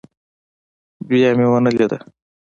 [1.07, 1.97] بيا مې ونه ليده.